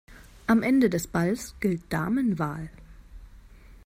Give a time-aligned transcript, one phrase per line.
[0.47, 2.71] Am Ende des Balls gilt Damenwahl.